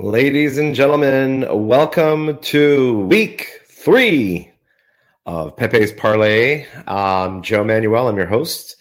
[0.00, 4.48] Ladies and gentlemen, welcome to week three
[5.26, 6.66] of Peppe's Parlay.
[7.42, 8.06] Joe Manuel.
[8.06, 8.76] I'm your host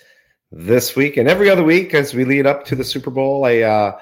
[0.51, 3.45] this week and every other week as we lead up to the Super Bowl.
[3.45, 3.97] I uh,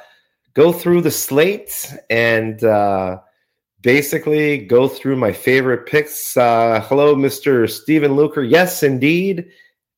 [0.56, 3.22] go through the slate and uh,
[3.80, 6.36] basically go through my favorite picks.
[6.36, 7.70] Uh, hello, Mr.
[7.70, 8.44] Stephen Luker.
[8.44, 9.48] Yes, indeed.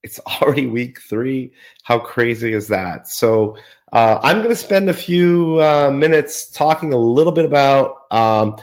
[0.04, 1.52] It's already week three.
[1.81, 3.08] How crazy is that?
[3.08, 3.58] So,
[3.94, 8.58] uh, I'm going to spend a few uh, minutes talking a little bit about um,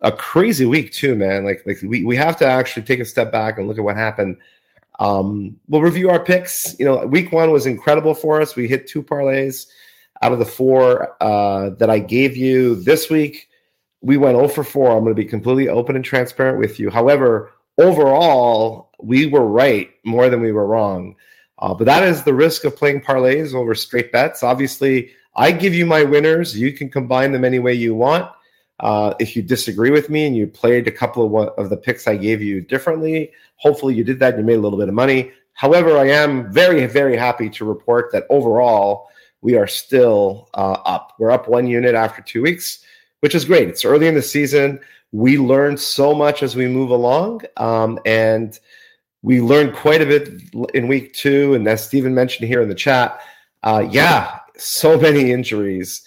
[0.00, 1.44] a crazy week too, man.
[1.44, 3.96] Like, like we, we have to actually take a step back and look at what
[3.96, 4.38] happened.
[4.98, 6.78] Um, we'll review our picks.
[6.78, 8.56] You know, week one was incredible for us.
[8.56, 9.66] We hit two parlays
[10.22, 13.48] out of the four uh, that I gave you this week.
[14.00, 14.92] We went 0 for 4.
[14.92, 16.90] I'm going to be completely open and transparent with you.
[16.90, 21.16] However, overall, we were right more than we were wrong.
[21.62, 24.42] Uh, but that is the risk of playing parlays over straight bets.
[24.42, 26.58] Obviously, I give you my winners.
[26.58, 28.28] You can combine them any way you want.
[28.80, 32.08] Uh, if you disagree with me and you played a couple of, of the picks
[32.08, 34.94] I gave you differently, hopefully you did that and you made a little bit of
[34.94, 35.30] money.
[35.52, 39.08] However, I am very, very happy to report that overall
[39.40, 41.12] we are still uh, up.
[41.20, 42.84] We're up one unit after two weeks,
[43.20, 43.68] which is great.
[43.68, 44.80] It's early in the season.
[45.12, 47.42] We learn so much as we move along.
[47.56, 48.58] Um, and
[49.22, 50.28] we learned quite a bit
[50.74, 53.20] in week two, and as Stephen mentioned here in the chat,
[53.62, 56.02] uh, yeah, so many injuries,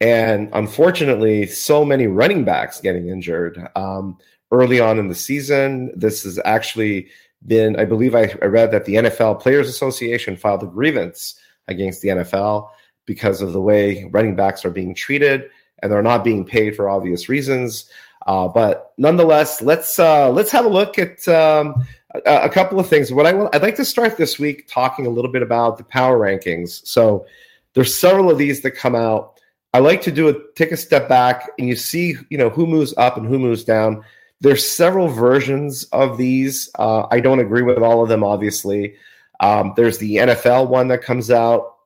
[0.00, 4.16] and unfortunately, so many running backs getting injured um,
[4.52, 5.92] early on in the season.
[5.96, 7.08] This has actually
[7.46, 12.02] been, I believe, I, I read that the NFL Players Association filed a grievance against
[12.02, 12.70] the NFL
[13.06, 15.50] because of the way running backs are being treated,
[15.82, 17.90] and they're not being paid for obvious reasons.
[18.26, 21.74] Uh, but nonetheless, let's uh, let's have a look at um,
[22.14, 23.12] a, a, couple of things.
[23.12, 25.84] What I will, I'd like to start this week talking a little bit about the
[25.84, 26.86] power rankings.
[26.86, 27.26] So
[27.74, 29.40] there's several of these that come out.
[29.72, 32.66] I like to do a take a step back and you see, you know, who
[32.66, 34.04] moves up and who moves down.
[34.40, 36.70] There's several versions of these.
[36.78, 38.96] Uh, I don't agree with all of them, obviously.
[39.38, 41.76] Um, there's the NFL one that comes out,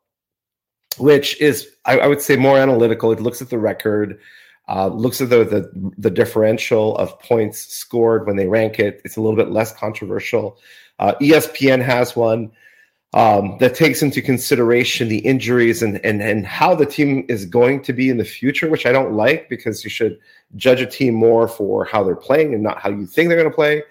[0.98, 3.12] which is I, I would say more analytical.
[3.12, 4.18] It looks at the record.
[4.66, 9.02] Uh, looks at the, the, the differential of points scored when they rank it.
[9.04, 10.58] It's a little bit less controversial.
[10.98, 12.50] Uh, ESPN has one
[13.14, 17.80] um, that takes into consideration the injuries and, and and how the team is going
[17.82, 20.18] to be in the future, which I don't like because you should
[20.56, 23.50] judge a team more for how they're playing and not how you think they're going
[23.50, 23.84] to play.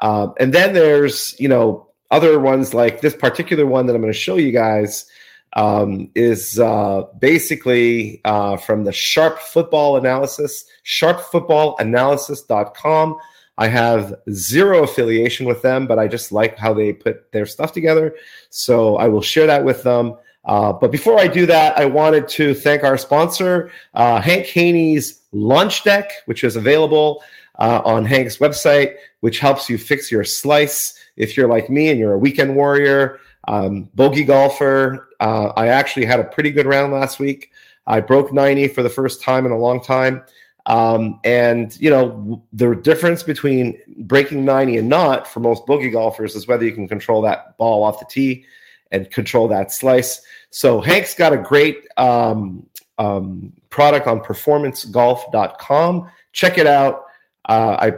[0.00, 4.12] Um, and then there's you know other ones like this particular one that I'm going
[4.12, 5.04] to show you guys
[5.54, 13.16] um, is uh, basically uh, from the Sharp Football Analysis, sharpfootballanalysis.com.
[13.58, 17.72] I have zero affiliation with them, but I just like how they put their stuff
[17.72, 18.14] together.
[18.48, 20.16] So I will share that with them.
[20.44, 25.20] Uh, but before I do that, I wanted to thank our sponsor, uh, Hank Haney's
[25.32, 27.22] Launch Deck, which is available
[27.58, 32.00] uh, on Hank's website, which helps you fix your slice if you're like me and
[32.00, 35.08] you're a weekend warrior um, bogey golfer.
[35.20, 37.50] Uh, I actually had a pretty good round last week.
[37.86, 40.22] I broke 90 for the first time in a long time.
[40.66, 46.36] Um, and, you know, the difference between breaking 90 and not for most bogey golfers
[46.36, 48.44] is whether you can control that ball off the tee
[48.92, 50.22] and control that slice.
[50.50, 52.64] So Hank's got a great um,
[52.98, 56.10] um, product on performancegolf.com.
[56.32, 57.06] Check it out.
[57.48, 57.92] Uh, I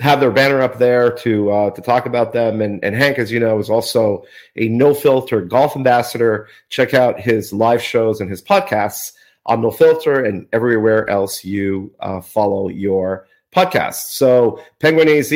[0.00, 2.60] have their banner up there to uh, to talk about them.
[2.60, 4.24] And, and Hank, as you know, is also
[4.56, 6.48] a no filter golf ambassador.
[6.68, 9.12] Check out his live shows and his podcasts
[9.46, 14.06] on No Filter and everywhere else you uh, follow your podcast.
[14.10, 15.32] So Penguin AZ,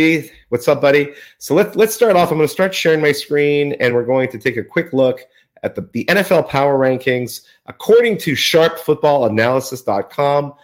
[0.49, 1.13] what's up, buddy?
[1.39, 2.33] So let's let's start off.
[2.33, 5.21] I'm going to start sharing my screen, and we're going to take a quick look
[5.63, 10.55] at the, the NFL power rankings according to SharpFootballAnalysis.com.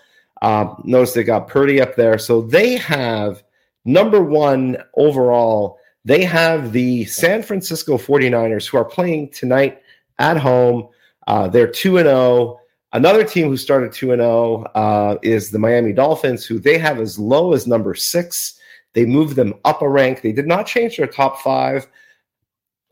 [0.42, 3.42] Um, notice they got Purdy up there, so they have
[3.84, 9.82] Number one overall, they have the San Francisco 49ers who are playing tonight
[10.18, 10.88] at home.
[11.26, 12.60] Uh, they're 2 and 0.
[12.92, 16.98] Another team who started 2 and 0 uh, is the Miami Dolphins, who they have
[16.98, 18.58] as low as number six.
[18.92, 20.22] They moved them up a rank.
[20.22, 21.86] They did not change their top five.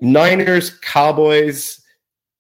[0.00, 1.81] Niners, Cowboys,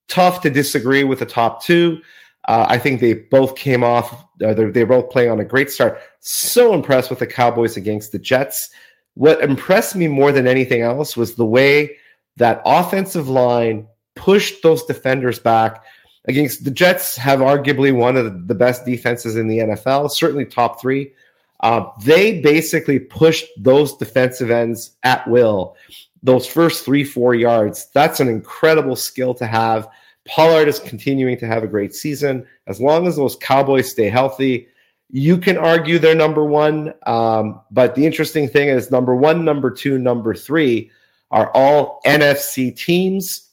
[0.08, 2.00] tough to disagree with the top two.
[2.48, 4.24] Uh, I think they both came off.
[4.44, 6.00] Uh, they're both playing on a great start.
[6.20, 8.70] So impressed with the Cowboys against the Jets.
[9.14, 11.96] What impressed me more than anything else was the way
[12.36, 15.84] that offensive line pushed those defenders back
[16.26, 17.16] against the Jets.
[17.16, 21.12] Have arguably one of the best defenses in the NFL, certainly top three.
[21.60, 25.76] Uh, they basically pushed those defensive ends at will.
[26.22, 27.88] Those first three, four yards.
[27.94, 29.88] That's an incredible skill to have
[30.26, 32.46] Pollard is continuing to have a great season.
[32.66, 34.68] As long as those Cowboys stay healthy,
[35.14, 39.70] You can argue they're number one, um, but the interesting thing is number one, number
[39.70, 40.90] two, number three
[41.30, 43.50] are all NFC teams.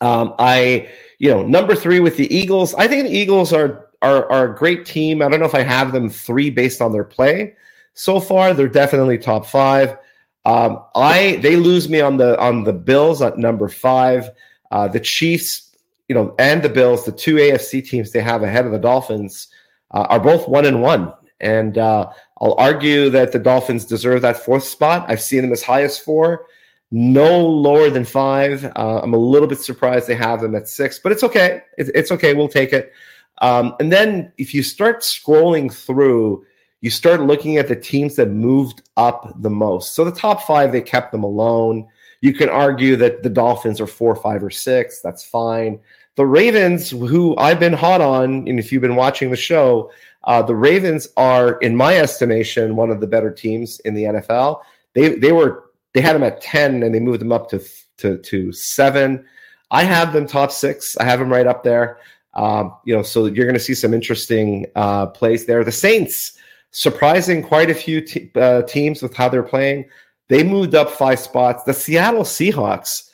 [0.00, 0.88] Um, I,
[1.20, 2.74] you know, number three with the Eagles.
[2.74, 5.22] I think the Eagles are, are are a great team.
[5.22, 7.54] I don't know if I have them three based on their play
[7.94, 8.52] so far.
[8.52, 9.96] They're definitely top five.
[10.44, 14.30] Um, I they lose me on the on the Bills at number five.
[14.72, 15.71] Uh, the Chiefs,
[16.08, 19.48] you know, and the Bills, the two AFC teams they have ahead of the Dolphins,
[19.92, 21.12] uh, are both one and one.
[21.40, 22.10] And uh,
[22.40, 25.06] I'll argue that the Dolphins deserve that fourth spot.
[25.08, 26.46] I've seen them as high as four,
[26.90, 28.64] no lower than five.
[28.76, 31.62] Uh, I'm a little bit surprised they have them at six, but it's okay.
[31.78, 32.34] It's, it's okay.
[32.34, 32.92] We'll take it.
[33.40, 36.44] Um, and then if you start scrolling through
[36.82, 39.94] you start looking at the teams that moved up the most.
[39.94, 41.86] So the top five, they kept them alone.
[42.22, 45.00] You can argue that the Dolphins are four, five, or six.
[45.02, 45.80] That's fine.
[46.14, 49.90] The Ravens, who I've been hot on, and if you've been watching the show,
[50.24, 54.62] uh, the Ravens are, in my estimation, one of the better teams in the NFL.
[54.94, 55.64] They they were
[55.94, 57.60] they had them at ten, and they moved them up to
[57.98, 59.24] to to seven.
[59.72, 60.96] I have them top six.
[60.98, 61.98] I have them right up there.
[62.34, 65.64] Um, you know, so you're going to see some interesting uh, plays there.
[65.64, 66.38] The Saints
[66.70, 69.86] surprising quite a few uh, teams with how they're playing.
[70.28, 71.64] They moved up five spots.
[71.64, 73.10] The Seattle Seahawks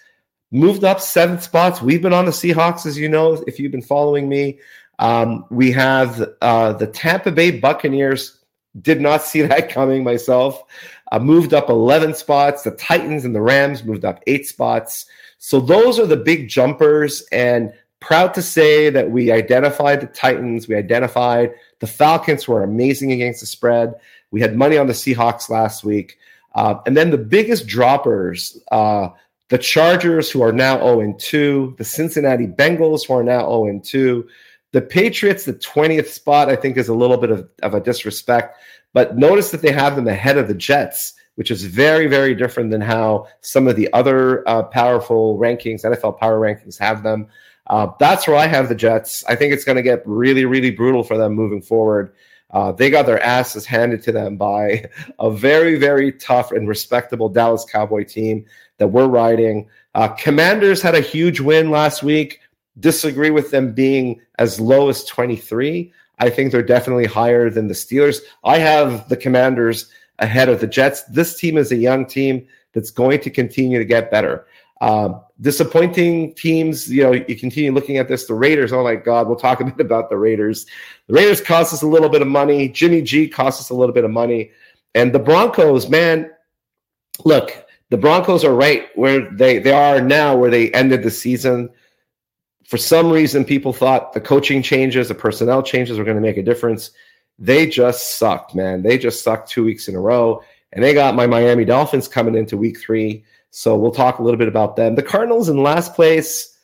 [0.51, 1.83] moved up seven spots.
[1.83, 4.59] We've been on the Seahawks, as you know, if you've been following me.
[4.99, 8.39] Um, we have uh, the Tampa Bay Buccaneers.
[8.81, 10.63] Did not see that coming myself.
[11.11, 12.63] Uh, moved up 11 spots.
[12.63, 15.07] The Titans and the Rams moved up eight spots.
[15.39, 17.23] So those are the big jumpers.
[17.33, 20.69] And proud to say that we identified the Titans.
[20.69, 23.95] We identified the Falcons, who are amazing against the spread.
[24.31, 26.19] We had money on the Seahawks last week.
[26.59, 29.11] Uh, and then the biggest droppers, uh,
[29.49, 34.29] the Chargers, who are now 0 2, the Cincinnati Bengals, who are now 0 2.
[34.73, 38.59] The Patriots, the 20th spot, I think is a little bit of, of a disrespect.
[38.93, 42.73] But notice that they have them ahead of the Jets, which is very, very different
[42.73, 47.29] than how some of the other uh, powerful rankings, NFL power rankings, have them.
[47.69, 49.25] Uh, that's where I have the Jets.
[49.29, 52.13] I think it's going to get really, really brutal for them moving forward.
[52.51, 54.85] Uh, they got their asses handed to them by
[55.19, 58.45] a very, very tough and respectable Dallas Cowboy team
[58.79, 59.69] that we're riding.
[59.95, 62.41] Uh, Commanders had a huge win last week.
[62.81, 65.93] Disagree with them being as low as 23.
[66.21, 68.21] I think they're definitely higher than the Steelers.
[68.45, 71.03] I have the Commanders ahead of the Jets.
[71.05, 74.47] This team is a young team that's going to continue to get better.
[74.81, 78.27] Uh, disappointing teams, you know, you continue looking at this.
[78.27, 80.67] The Raiders, oh my God, we'll talk a bit about the Raiders.
[81.07, 82.69] The Raiders cost us a little bit of money.
[82.69, 84.51] Jimmy G cost us a little bit of money.
[84.95, 86.31] And the Broncos, man,
[87.25, 91.71] look, the Broncos are right where they, they are now, where they ended the season.
[92.65, 96.37] For some reason, people thought the coaching changes, the personnel changes were going to make
[96.37, 96.91] a difference.
[97.39, 98.83] They just sucked, man.
[98.83, 100.43] They just sucked two weeks in a row.
[100.73, 103.25] And they got my Miami Dolphins coming into week three
[103.59, 104.95] so we'll talk a little bit about them.
[104.95, 106.57] The Cardinals in last place,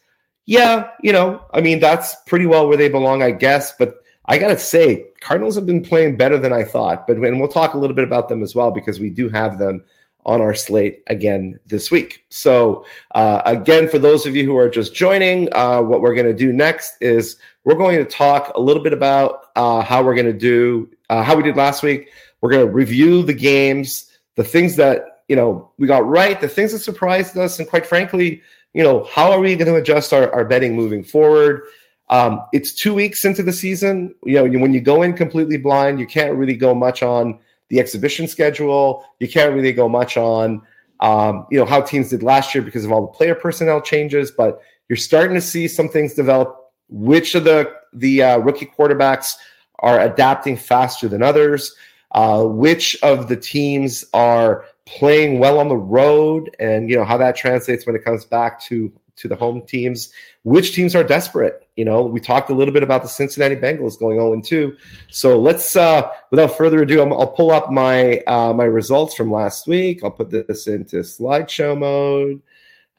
[0.47, 3.73] yeah, you know, I mean, that's pretty well where they belong, I guess.
[3.77, 3.97] But
[4.27, 7.09] I got to say, Cardinals have been playing better than I thought.
[7.09, 9.59] But and we'll talk a little bit about them as well because we do have
[9.59, 9.83] them
[10.25, 12.25] on our slate again this week.
[12.29, 16.29] So, uh, again, for those of you who are just joining, uh, what we're going
[16.29, 20.15] to do next is we're going to talk a little bit about uh, how we're
[20.15, 22.11] going to do, uh, how we did last week.
[22.41, 26.49] We're going to review the games, the things that you know we got right, the
[26.49, 28.43] things that surprised us, and quite frankly,
[28.75, 31.63] you know, how are we going to adjust our, our betting moving forward?
[32.11, 34.15] Um, it's two weeks into the season.
[34.25, 37.39] You know, when you go in completely blind, you can't really go much on
[37.69, 39.05] the exhibition schedule.
[39.21, 40.61] You can't really go much on,
[41.01, 44.31] um, you know, how teams did last year because of all the player personnel changes.
[44.31, 46.61] But you're starting to see some things develop.
[46.91, 49.33] Which of the the uh, rookie quarterbacks
[49.79, 51.75] are adapting faster than others?
[52.11, 57.17] Uh, which of the teams are playing well on the road and you know how
[57.17, 60.13] that translates when it comes back to to the home teams
[60.43, 61.67] which teams are desperate.
[61.77, 64.77] You know we talked a little bit about the cincinnati bengals going 0 2
[65.11, 69.33] so let's uh without further ado i will pull up my uh my results from
[69.33, 70.05] last week.
[70.05, 72.43] I'll put this into slideshow mode.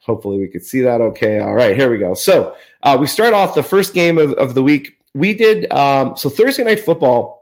[0.00, 1.38] Hopefully we could see that okay.
[1.38, 2.14] All right here we go.
[2.14, 4.98] So uh we start off the first game of, of the week.
[5.14, 7.36] We did um so thursday night football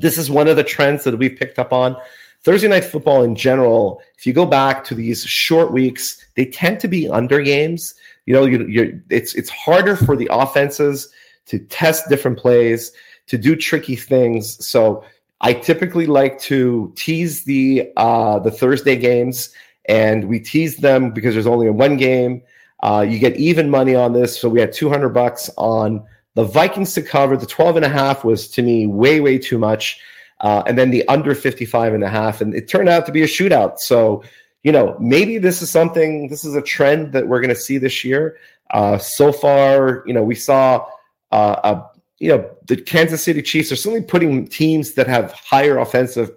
[0.00, 1.96] this is one of the trends that we've picked up on
[2.44, 6.78] Thursday night football in general, if you go back to these short weeks, they tend
[6.80, 7.94] to be under games.
[8.26, 11.08] You know, you, it's it's harder for the offenses
[11.46, 12.92] to test different plays,
[13.28, 14.64] to do tricky things.
[14.64, 15.04] So
[15.40, 19.50] I typically like to tease the uh, the Thursday games,
[19.86, 22.42] and we tease them because there's only one game.
[22.82, 26.92] Uh, you get even money on this, so we had 200 bucks on The Vikings
[26.94, 29.98] to cover, the 12 and a half was to me way, way too much.
[30.44, 32.42] Uh, and then the under 55 and a half.
[32.42, 33.78] And it turned out to be a shootout.
[33.78, 34.22] So,
[34.62, 37.78] you know, maybe this is something, this is a trend that we're going to see
[37.78, 38.36] this year.
[38.70, 40.86] Uh, so far, you know, we saw,
[41.32, 45.78] uh, a, you know, the Kansas City Chiefs are certainly putting teams that have higher
[45.78, 46.30] offensive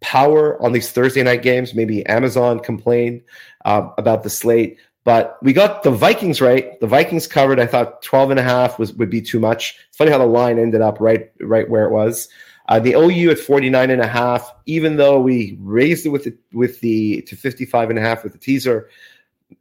[0.00, 1.76] power on these Thursday night games.
[1.76, 3.22] Maybe Amazon complained
[3.64, 4.78] uh, about the slate.
[5.04, 6.80] But we got the Vikings right.
[6.80, 7.60] The Vikings covered.
[7.60, 9.78] I thought 12 and a half was would be too much.
[9.88, 12.28] It's funny how the line ended up right right where it was.
[12.66, 16.34] Uh, the OU at 49 and a half, even though we raised it with the
[16.52, 18.88] with the to 55 and a half with the teaser,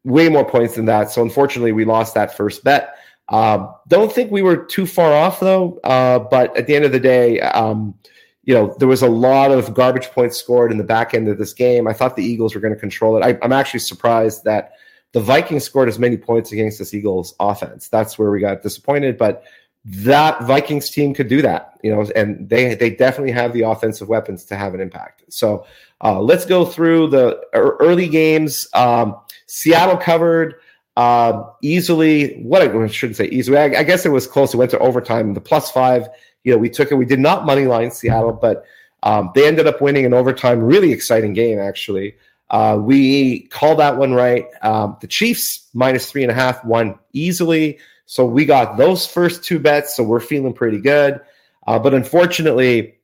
[0.03, 1.11] way more points than that.
[1.11, 2.95] So unfortunately, we lost that first bet.
[3.29, 5.79] Um, don't think we were too far off though.
[5.83, 7.95] Uh, but at the end of the day, um,
[8.43, 11.37] you know, there was a lot of garbage points scored in the back end of
[11.37, 11.87] this game.
[11.87, 13.23] I thought the Eagles were going to control it.
[13.23, 14.73] I, I'm actually surprised that
[15.13, 17.87] the Vikings scored as many points against this Eagles offense.
[17.87, 19.43] That's where we got disappointed, but
[19.85, 24.07] that Vikings team could do that, you know, and they they definitely have the offensive
[24.07, 25.23] weapons to have an impact.
[25.29, 25.65] So
[26.01, 28.67] uh, let's go through the early games.
[28.73, 30.55] Um, Seattle covered
[30.95, 32.41] uh, easily.
[32.43, 33.57] What I shouldn't say easily.
[33.57, 34.53] I, I, guess it was close.
[34.53, 35.33] It went to overtime.
[35.33, 36.07] The plus five.
[36.43, 36.95] You know, we took it.
[36.95, 38.65] We did not money line Seattle, but
[39.03, 40.61] um, they ended up winning an overtime.
[40.61, 42.15] Really exciting game, actually.
[42.49, 44.45] Uh, we called that one right.
[44.61, 47.79] Um, the Chiefs minus three and a half won easily.
[48.05, 49.95] So we got those first two bets.
[49.95, 51.21] So we're feeling pretty good.
[51.65, 52.95] Uh, but unfortunately,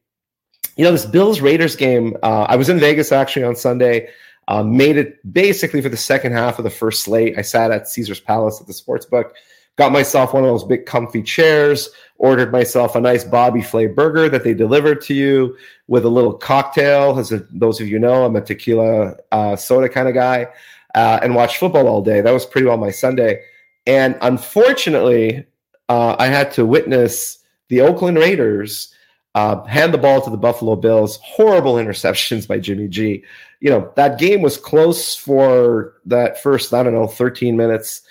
[0.76, 4.10] you know, this Bills Raiders game, uh, I was in Vegas actually on Sunday,
[4.48, 7.38] uh, made it basically for the second half of the first slate.
[7.38, 9.36] I sat at Caesar's Palace at the sports book,
[9.78, 14.28] got myself one of those big comfy chairs, ordered myself a nice Bobby Flay burger
[14.30, 15.56] that they delivered to you
[15.88, 17.18] with a little cocktail.
[17.20, 20.48] As a, those of you know, I'm a tequila uh, soda kind of guy,
[20.96, 22.22] uh, and watched football all day.
[22.22, 23.42] That was pretty well my Sunday.
[23.90, 25.48] And unfortunately,
[25.90, 28.94] uh, I had to witness the Oakland Raiders
[29.34, 31.18] uh, hand the ball to the Buffalo Bills.
[31.24, 33.24] Horrible interceptions by Jimmy G.
[33.62, 38.04] You know, that game was close for that first, I don't know, 13 minutes.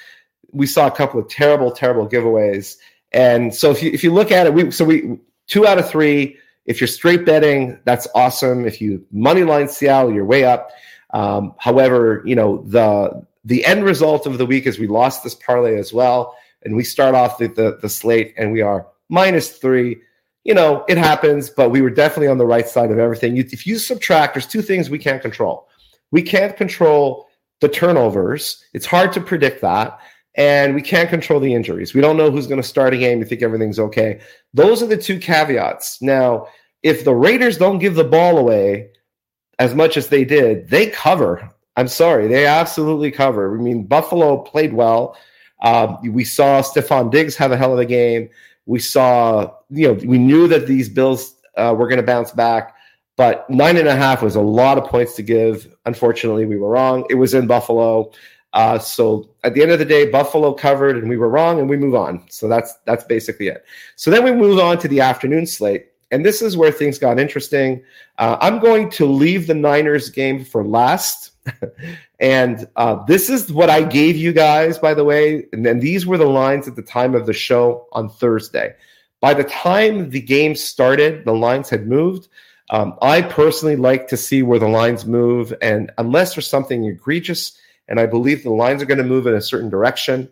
[0.50, 2.76] We saw a couple of terrible, terrible giveaways.
[3.12, 5.88] And so if you if you look at it, we so we two out of
[5.88, 6.38] three.
[6.66, 8.66] If you're straight betting, that's awesome.
[8.66, 10.70] If you money line Seattle, you're way up.
[11.10, 15.34] Um, however, you know the the end result of the week is we lost this
[15.34, 19.50] parlay as well, and we start off the, the, the slate and we are minus
[19.50, 20.00] three.
[20.44, 23.36] You know, it happens, but we were definitely on the right side of everything.
[23.36, 25.68] You, if you subtract, there's two things we can't control.
[26.10, 27.28] We can't control
[27.60, 28.64] the turnovers.
[28.72, 29.98] It's hard to predict that.
[30.34, 31.94] And we can't control the injuries.
[31.94, 33.18] We don't know who's going to start a game.
[33.18, 34.20] You think everything's okay.
[34.54, 36.00] Those are the two caveats.
[36.00, 36.46] Now,
[36.84, 38.90] if the Raiders don't give the ball away
[39.58, 41.50] as much as they did, they cover.
[41.78, 43.56] I'm sorry, they absolutely cover.
[43.56, 45.16] I mean, Buffalo played well.
[45.62, 48.30] Uh, we saw Stefon Diggs have a hell of a game.
[48.66, 52.74] We saw, you know, we knew that these Bills uh, were going to bounce back,
[53.14, 55.72] but nine and a half was a lot of points to give.
[55.86, 57.06] Unfortunately, we were wrong.
[57.10, 58.10] It was in Buffalo.
[58.54, 61.70] Uh, so at the end of the day, Buffalo covered, and we were wrong, and
[61.70, 62.24] we move on.
[62.28, 63.64] So that's that's basically it.
[63.94, 67.20] So then we move on to the afternoon slate, and this is where things got
[67.20, 67.84] interesting.
[68.18, 71.37] Uh, I'm going to leave the Niners game for last
[72.20, 75.46] and uh, this is what I gave you guys, by the way.
[75.52, 78.74] And then these were the lines at the time of the show on Thursday.
[79.20, 82.28] By the time the game started, the lines had moved.
[82.70, 85.54] Um, I personally like to see where the lines move.
[85.62, 89.34] And unless there's something egregious, and I believe the lines are going to move in
[89.34, 90.28] a certain direction,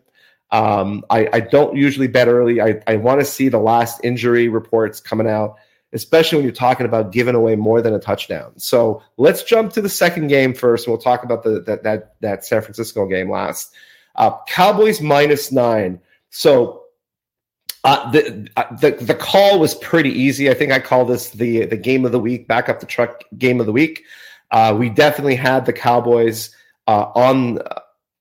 [0.50, 2.60] um, I, I, don't usually bet early.
[2.60, 5.56] I, I want to see the last injury reports coming out
[5.96, 8.52] especially when you're talking about giving away more than a touchdown.
[8.58, 12.14] So let's jump to the second game first, and we'll talk about the that that,
[12.20, 13.74] that San Francisco game last.
[14.14, 16.00] Uh, Cowboys minus nine.
[16.30, 16.82] So
[17.82, 20.50] uh, the, uh, the the call was pretty easy.
[20.50, 23.24] I think I call this the the game of the week, back up the truck
[23.38, 24.04] game of the week.
[24.50, 26.54] Uh, we definitely had the Cowboys
[26.86, 27.58] uh, on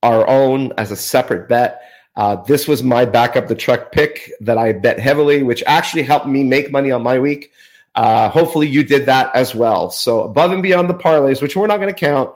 [0.02, 1.82] our own as a separate bet.
[2.16, 6.28] Uh, this was my backup the truck pick that I bet heavily, which actually helped
[6.28, 7.52] me make money on my week.
[7.96, 9.90] Uh, hopefully, you did that as well.
[9.90, 12.34] So, above and beyond the parlays, which we're not going to count,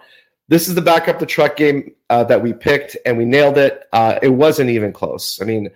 [0.47, 3.83] this is the backup the truck game uh, that we picked, and we nailed it.
[3.93, 5.41] Uh, it wasn't even close.
[5.41, 5.69] I mean,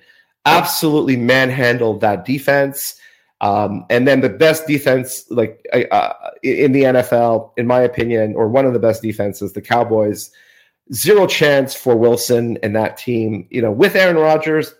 [0.46, 3.00] absolutely manhandled that defense.
[3.42, 8.48] Um, and then the best defense, like uh, in the NFL, in my opinion, or
[8.48, 10.32] one of the best defenses, the Cowboys
[10.92, 13.48] zero chance for Wilson and that team.
[13.52, 14.74] You know, with Aaron Rodgers,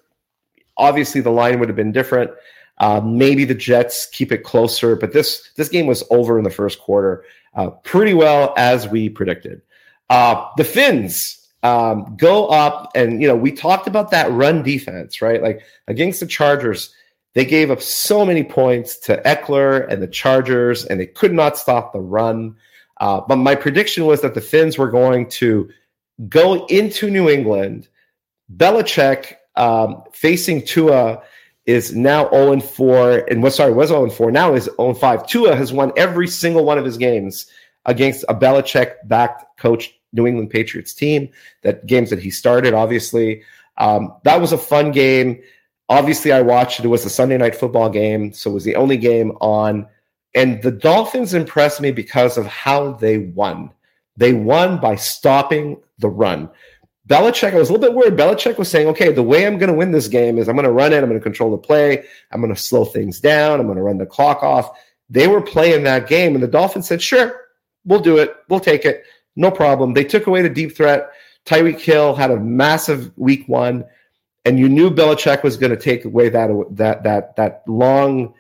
[0.76, 2.32] obviously the line would have been different.
[2.80, 6.50] Uh, maybe the Jets keep it closer, but this this game was over in the
[6.50, 9.62] first quarter, uh, pretty well as we predicted.
[10.10, 15.22] Uh, the Finns um, go up, and you know we talked about that run defense,
[15.22, 15.42] right?
[15.42, 16.94] Like against the Chargers,
[17.34, 21.58] They gave up so many points to Ekeler and the Chargers, and they could not
[21.58, 22.56] stop the run.
[23.00, 25.70] Uh, but my prediction was that the Finns were going to
[26.30, 27.88] go into New England.
[28.56, 31.22] Belichick um, facing Tua
[31.66, 35.28] is now 0 4, and what sorry was 0 4 now is 0 5.
[35.28, 37.48] Tua has won every single one of his games
[37.86, 41.30] against a Belichick backed coach New England Patriots team.
[41.62, 43.44] That games that he started, obviously.
[43.78, 45.42] Um, that was a fun game.
[45.90, 46.86] Obviously, I watched it.
[46.86, 49.88] It was a Sunday night football game, so it was the only game on.
[50.36, 53.72] And the Dolphins impressed me because of how they won.
[54.18, 56.50] They won by stopping the run.
[57.08, 58.18] Belichick, I was a little bit worried.
[58.18, 60.66] Belichick was saying, okay, the way I'm going to win this game is I'm going
[60.66, 61.00] to run it.
[61.00, 62.06] I'm going to control the play.
[62.32, 63.60] I'm going to slow things down.
[63.60, 64.70] I'm going to run the clock off.
[65.10, 67.42] They were playing that game, and the Dolphins said, sure,
[67.84, 68.36] we'll do it.
[68.48, 69.04] We'll take it.
[69.36, 69.94] No problem.
[69.94, 71.12] They took away the deep threat.
[71.46, 73.84] Tyreek Hill had a massive week one,
[74.46, 78.34] and you knew Belichick was going to take away that that that that long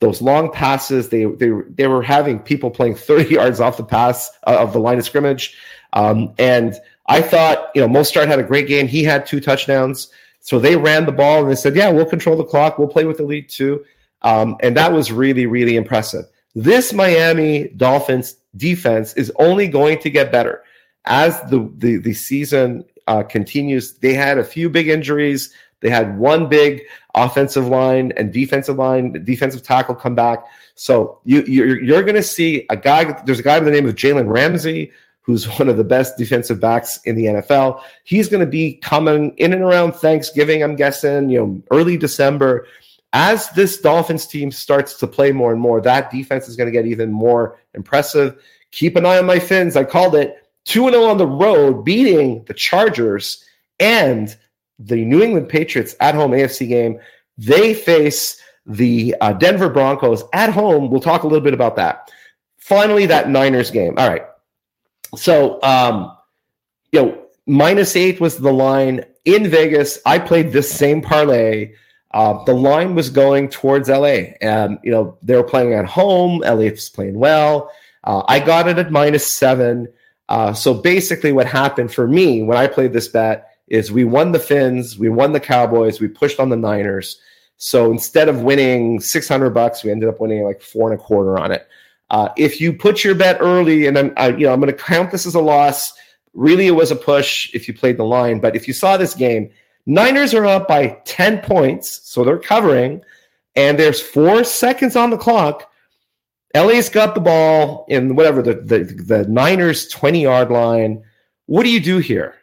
[0.00, 1.08] those long passes.
[1.08, 4.80] They they they were having people playing 30 yards off the pass uh, of the
[4.80, 5.56] line of scrimmage,
[5.92, 6.74] um, and
[7.10, 8.86] I thought you know Mostert had a great game.
[8.86, 12.36] He had two touchdowns, so they ran the ball and they said, yeah, we'll control
[12.36, 12.78] the clock.
[12.78, 13.84] We'll play with the lead too,
[14.22, 16.24] um, and that was really really impressive.
[16.54, 20.62] This Miami Dolphins defense is only going to get better
[21.04, 23.94] as the the, the season uh, continues.
[23.94, 25.52] They had a few big injuries.
[25.80, 26.82] They had one big
[27.14, 30.44] offensive line and defensive line, defensive tackle come back.
[30.76, 33.20] So you you're, you're going to see a guy.
[33.24, 36.60] There's a guy by the name of Jalen Ramsey who's one of the best defensive
[36.60, 37.82] backs in the NFL.
[38.04, 42.66] He's going to be coming in and around Thanksgiving, I'm guessing, you know, early December
[43.12, 46.72] as this Dolphins team starts to play more and more, that defense is going to
[46.72, 48.40] get even more impressive.
[48.70, 49.76] Keep an eye on my fins.
[49.76, 50.36] I called it
[50.66, 53.44] 2 0 on the road, beating the Chargers
[53.80, 54.36] and
[54.78, 57.00] the New England Patriots at home AFC game.
[57.36, 60.90] They face the uh, Denver Broncos at home.
[60.90, 62.12] We'll talk a little bit about that.
[62.58, 63.94] Finally, that Niners game.
[63.98, 64.24] All right.
[65.16, 66.16] So, um,
[66.92, 69.98] you know, minus eight was the line in Vegas.
[70.06, 71.72] I played this same parlay
[72.12, 76.40] uh, the line was going towards LA, and you know they were playing at home.
[76.40, 77.70] LA was playing well.
[78.02, 79.88] Uh, I got it at minus seven.
[80.28, 84.32] Uh, so basically, what happened for me when I played this bet is we won
[84.32, 87.20] the Finns, we won the Cowboys, we pushed on the Niners.
[87.56, 91.02] So instead of winning six hundred bucks, we ended up winning like four and a
[91.02, 91.68] quarter on it.
[92.10, 94.06] Uh, if you put your bet early, and then
[94.38, 95.92] you know I'm going to count this as a loss.
[96.34, 99.14] Really, it was a push if you played the line, but if you saw this
[99.14, 99.50] game
[99.86, 103.02] Niners are up by 10 points, so they're covering,
[103.56, 105.70] and there's four seconds on the clock.
[106.54, 111.02] LA's got the ball in whatever the, the, the Niners 20 yard line.
[111.46, 112.36] What do you do here?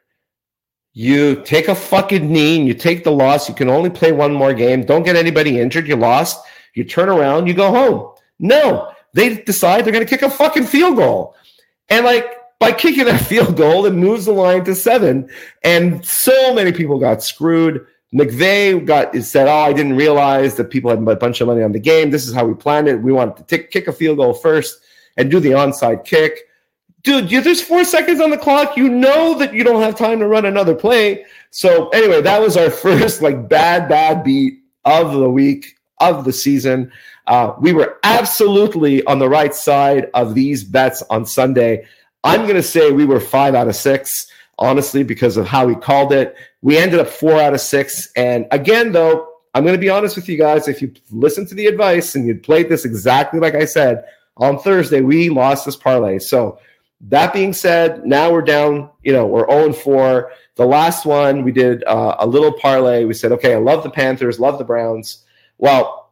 [0.94, 3.48] You take a fucking knee and you take the loss.
[3.48, 4.84] You can only play one more game.
[4.84, 5.88] Don't get anybody injured.
[5.88, 6.44] You lost.
[6.74, 8.14] You turn around, you go home.
[8.40, 11.36] No, they decide they're going to kick a fucking field goal.
[11.90, 12.26] And like,
[12.60, 15.30] by kicking that field goal, it moves the line to seven.
[15.64, 17.86] And so many people got screwed.
[18.14, 21.74] McVay got said, "Oh, I didn't realize that people had a bunch of money on
[21.74, 22.10] the game.
[22.10, 23.02] This is how we planned it.
[23.02, 24.80] We wanted to kick a field goal first
[25.18, 26.40] and do the onside kick."
[27.04, 28.76] Dude, you, there's four seconds on the clock.
[28.76, 31.26] You know that you don't have time to run another play.
[31.52, 36.34] So anyway, that was our first like bad, bad beat of the week of the
[36.34, 36.92] season.
[37.28, 41.86] Uh, we were absolutely on the right side of these bets on Sunday.
[42.24, 45.76] I'm going to say we were five out of six, honestly, because of how we
[45.76, 46.36] called it.
[46.62, 48.10] We ended up four out of six.
[48.16, 50.68] And again, though, I'm going to be honest with you guys.
[50.68, 54.06] If you listen to the advice and you played this exactly like I said
[54.38, 56.20] on Thursday, we lost this parlay.
[56.20, 56.60] So
[57.02, 60.32] that being said, now we're down, you know, we're 0 4.
[60.56, 63.04] The last one, we did uh, a little parlay.
[63.06, 65.24] We said, okay, I love the Panthers, love the Browns.
[65.58, 66.07] Well,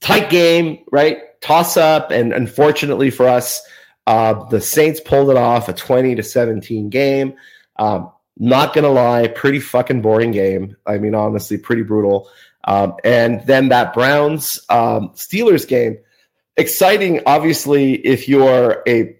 [0.00, 1.40] tight game, right?
[1.40, 2.10] Toss up.
[2.10, 3.60] And unfortunately for us,
[4.06, 7.34] uh, the Saints pulled it off a 20 to 17 game.
[7.78, 10.76] Um, not to lie, pretty fucking boring game.
[10.86, 12.28] I mean, honestly, pretty brutal.
[12.64, 15.98] Um, and then that Browns um, Steelers game,
[16.56, 19.16] exciting, obviously, if you're a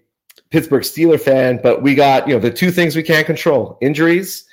[0.49, 4.45] Pittsburgh Steeler fan, but we got, you know, the two things we can't control injuries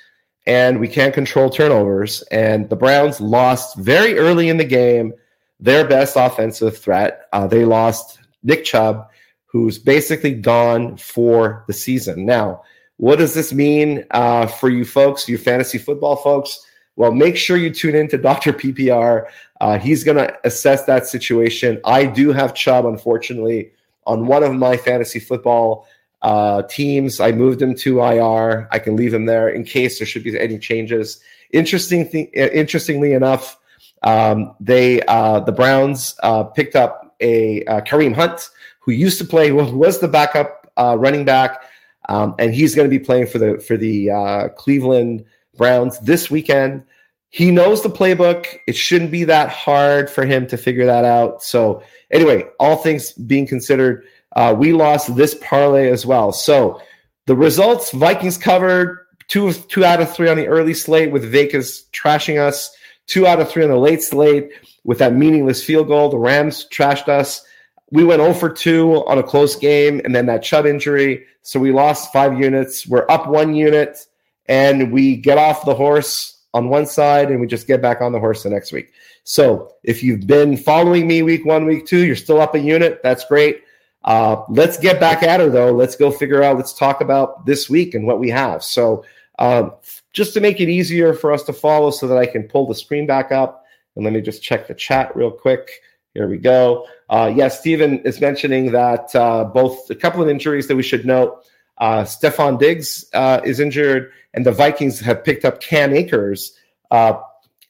[0.47, 2.21] and we can't control turnovers.
[2.31, 5.13] And the Browns lost very early in the game
[5.59, 7.27] their best offensive threat.
[7.33, 9.09] Uh, they lost Nick Chubb
[9.51, 12.25] who's basically gone for the season.
[12.25, 12.61] Now,
[12.97, 16.65] what does this mean uh, for you folks, you fantasy football folks?
[16.95, 18.53] Well, make sure you tune in to Dr.
[18.53, 19.25] PPR.
[19.59, 21.81] Uh, he's going to assess that situation.
[21.83, 23.71] I do have Chubb, unfortunately,
[24.05, 25.87] on one of my fantasy football
[26.21, 27.19] uh, teams.
[27.19, 28.67] I moved him to IR.
[28.71, 31.21] I can leave him there in case there should be any changes.
[31.51, 33.57] Interesting, th- interestingly enough,
[34.03, 39.25] Um, they uh, the Browns uh, picked up a uh, Kareem Hunt who used to
[39.25, 41.63] play, who was the backup uh, running back,
[42.07, 45.25] um, and he's going to be playing for the for the uh, Cleveland
[45.57, 46.83] Browns this weekend.
[47.31, 48.47] He knows the playbook.
[48.65, 51.43] It shouldn't be that hard for him to figure that out.
[51.43, 54.03] So anyway, all things being considered,
[54.35, 56.31] uh, we lost this parlay as well.
[56.31, 56.81] So
[57.27, 61.83] the results: Vikings covered two two out of three on the early slate with Vegas
[61.93, 62.75] trashing us.
[63.09, 64.51] Two out of three on the late slate
[64.83, 66.09] with that meaningless field goal.
[66.09, 67.43] The Rams trashed us.
[67.91, 71.25] We went 0 for 2 on a close game and then that Chubb injury.
[71.41, 72.85] So we lost five units.
[72.85, 74.05] We're up one unit
[74.47, 78.11] and we get off the horse on one side and we just get back on
[78.11, 78.91] the horse the next week.
[79.23, 83.01] So if you've been following me week one, week two, you're still up a unit.
[83.01, 83.63] That's great.
[84.03, 85.71] Uh, let's get back at her though.
[85.71, 88.63] Let's go figure out, let's talk about this week and what we have.
[88.63, 89.03] So
[89.39, 89.73] um,
[90.19, 92.75] just to make it easier for us to follow so that I can pull the
[92.75, 93.63] screen back up.
[93.95, 95.79] And let me just check the chat real quick.
[96.13, 96.85] Here we go.
[97.09, 100.83] Uh, yes, yeah, Stephen is mentioning that uh, both a couple of injuries that we
[100.83, 101.45] should note.
[101.77, 106.51] Uh, Stefon Diggs uh, is injured, and the Vikings have picked up Cam Akers.
[106.91, 107.13] Uh,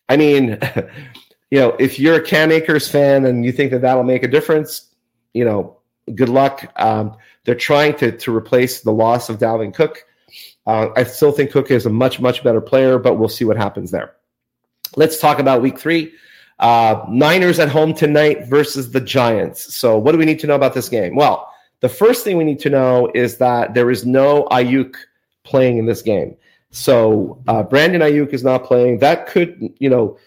[0.10, 0.58] I mean,
[1.52, 4.28] you know, if you're a Cam Akers fan and you think that that'll make a
[4.28, 4.88] difference,
[5.36, 5.78] you know,
[6.16, 6.66] good luck.
[6.78, 10.04] Um, they're trying to to replace the loss of Dalvin Cook.
[10.70, 13.58] Uh, I still think Cook is a much, much better player, but we'll see what
[13.58, 14.14] happens there.
[14.96, 16.14] Let's talk about week three.
[16.60, 19.76] Uh, Niners at home tonight versus the Giants.
[19.76, 21.16] So, what do we need to know about this game?
[21.16, 24.94] Well, the first thing we need to know is that there is no Aiyuk
[25.44, 26.36] playing in this game.
[26.70, 29.00] So, uh, Brandon Aiyuk is not playing.
[29.00, 30.20] That could, you know,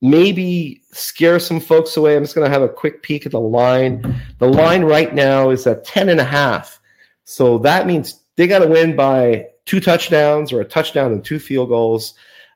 [0.00, 2.16] maybe scare some folks away.
[2.16, 4.14] I'm just going to have a quick peek at the line.
[4.38, 6.80] The line right now is at 10 and a half.
[7.24, 11.38] So that means they got to win by two touchdowns or a touchdown and two
[11.38, 12.14] field goals.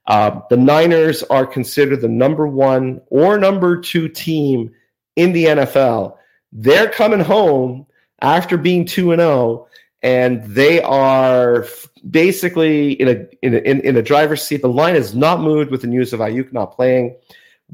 [0.08, 4.72] Uh, the Niners are considered the number one or number two team
[5.14, 6.16] in the NFL.
[6.50, 7.86] They're coming home
[8.20, 9.68] after being 2 and 0
[10.02, 11.66] and they are
[12.10, 14.60] basically in a, in a in, in a driver's seat.
[14.60, 17.16] The line has not moved with the news of Aiyuk not playing,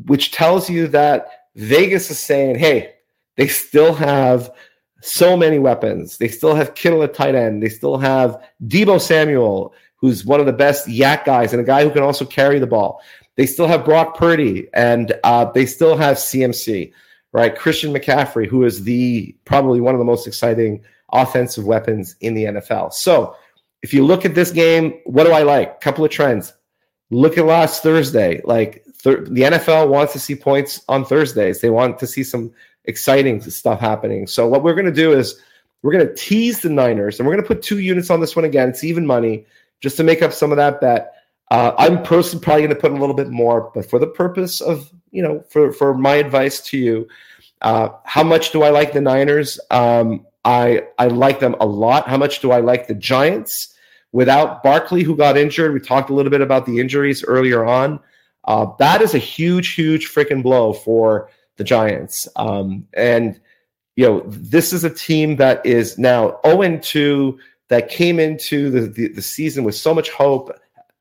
[0.06, 2.92] which tells you that Vegas is saying, "Hey,
[3.36, 4.50] they still have
[5.00, 6.18] so many weapons.
[6.18, 7.62] They still have Kittle at tight end.
[7.62, 11.84] They still have Deebo Samuel, who's one of the best YAC guys and a guy
[11.84, 13.00] who can also carry the ball.
[13.36, 16.92] They still have Brock Purdy, and uh, they still have CMC,
[17.32, 17.56] right?
[17.56, 22.44] Christian McCaffrey, who is the probably one of the most exciting offensive weapons in the
[22.44, 22.92] NFL.
[22.92, 23.34] So,
[23.82, 25.80] if you look at this game, what do I like?
[25.80, 26.52] Couple of trends.
[27.10, 28.42] Look at last Thursday.
[28.44, 31.60] Like th- the NFL wants to see points on Thursdays.
[31.60, 32.52] They want to see some
[32.84, 34.26] exciting stuff happening.
[34.26, 35.40] So what we're going to do is
[35.82, 38.36] we're going to tease the Niners, and we're going to put two units on this
[38.36, 38.68] one again.
[38.68, 39.46] It's even money
[39.80, 41.14] just to make up some of that bet.
[41.50, 44.60] Uh, I'm personally probably going to put a little bit more, but for the purpose
[44.60, 47.08] of you know, for for my advice to you,
[47.62, 49.58] uh, how much do I like the Niners?
[49.70, 52.08] Um, I I like them a lot.
[52.08, 53.74] How much do I like the Giants?
[54.12, 58.00] Without Barkley, who got injured, we talked a little bit about the injuries earlier on.
[58.44, 61.30] Uh, that is a huge, huge freaking blow for
[61.60, 62.26] the Giants.
[62.36, 63.38] Um, and
[63.94, 68.80] you know, this is a team that is now 0 2 that came into the,
[68.80, 70.50] the, the, season with so much hope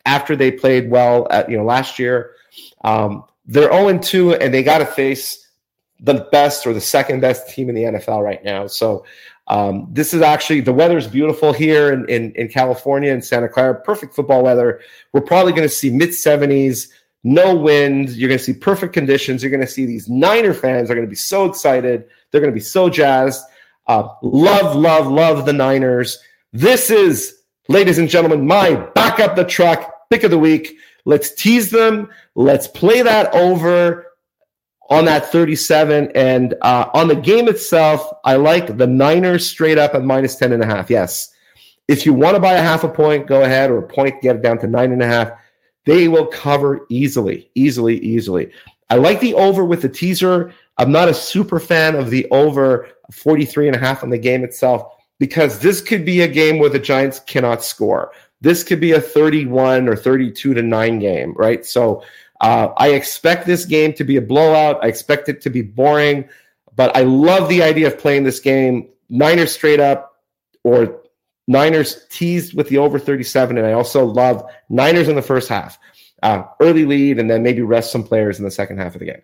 [0.05, 2.31] after they played well at you know last year.
[2.83, 5.47] Um, they're 0 2 and they got to face
[6.01, 8.67] the best or the second best team in the NFL right now.
[8.67, 9.05] So
[9.47, 13.47] um, this is actually the weather is beautiful here in, in, in California and Santa
[13.47, 13.79] Clara.
[13.79, 14.81] Perfect football weather.
[15.13, 16.89] We're probably going to see mid 70s
[17.23, 18.09] no wind.
[18.11, 19.43] You're going to see perfect conditions.
[19.43, 22.05] You're going to see these Niner fans are going to be so excited.
[22.31, 23.43] They're going to be so jazzed.
[23.87, 26.19] Uh, love, love, love the Niners.
[26.53, 30.77] This is, ladies and gentlemen, my back up the truck pick of the week.
[31.05, 32.09] Let's tease them.
[32.35, 34.05] Let's play that over
[34.89, 36.11] on that 37.
[36.15, 40.51] And uh, on the game itself, I like the Niners straight up at minus 10
[40.51, 40.89] and a half.
[40.89, 41.33] Yes.
[41.87, 44.35] If you want to buy a half a point, go ahead, or a point, get
[44.35, 45.31] it down to nine and a half.
[45.85, 48.51] They will cover easily, easily, easily.
[48.89, 50.53] I like the over with the teaser.
[50.77, 54.43] I'm not a super fan of the over 43 and a half on the game
[54.43, 58.11] itself because this could be a game where the Giants cannot score.
[58.41, 61.65] This could be a 31 or 32 to 9 game, right?
[61.65, 62.03] So
[62.41, 64.83] uh, I expect this game to be a blowout.
[64.83, 66.29] I expect it to be boring,
[66.75, 70.21] but I love the idea of playing this game Niners straight up
[70.63, 70.98] or
[71.49, 75.79] Niners teased with the over 37, and I also love Niners in the first half.
[76.21, 79.05] Uh, early lead, and then maybe rest some players in the second half of the
[79.05, 79.21] game.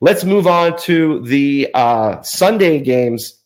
[0.00, 3.38] Let's move on to the uh, Sunday games.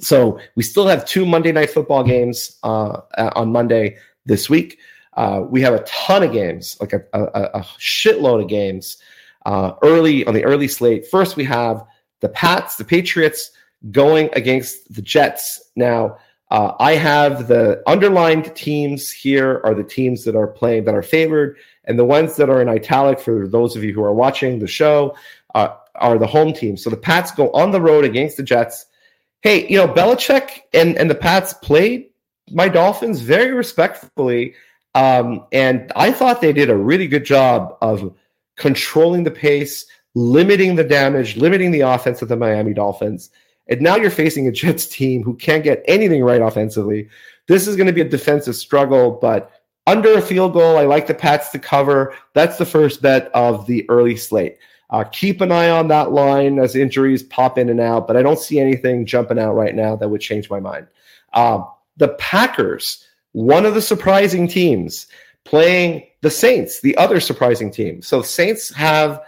[0.00, 3.02] So we still have two Monday night football games uh,
[3.36, 4.78] on Monday this week.
[5.16, 8.98] Uh, we have a ton of games, like a, a, a shitload of games.
[9.46, 11.06] uh, early on the early slate.
[11.06, 11.84] First, we have
[12.20, 13.50] the Pats, the Patriots
[13.90, 15.60] going against the Jets.
[15.76, 16.16] Now,
[16.54, 21.02] uh, I have the underlined teams here are the teams that are playing that are
[21.02, 24.60] favored, and the ones that are in italic for those of you who are watching
[24.60, 25.16] the show
[25.56, 26.84] uh, are the home teams.
[26.84, 28.86] So the Pats go on the road against the Jets.
[29.42, 32.10] Hey, you know Belichick and and the Pats played
[32.52, 34.54] my Dolphins very respectfully,
[34.94, 38.16] um, and I thought they did a really good job of
[38.56, 43.30] controlling the pace, limiting the damage, limiting the offense of the Miami Dolphins.
[43.68, 47.08] And now you're facing a Jets team who can't get anything right offensively.
[47.46, 49.50] This is going to be a defensive struggle, but
[49.86, 52.14] under a field goal, I like the Pats to cover.
[52.32, 54.58] That's the first bet of the early slate.
[54.90, 58.22] Uh, keep an eye on that line as injuries pop in and out, but I
[58.22, 60.86] don't see anything jumping out right now that would change my mind.
[61.32, 61.64] Uh,
[61.96, 65.06] the Packers, one of the surprising teams,
[65.44, 68.02] playing the Saints, the other surprising team.
[68.02, 69.22] So Saints have,